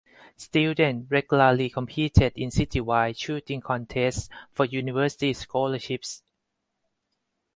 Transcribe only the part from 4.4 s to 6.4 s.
for university scholarships.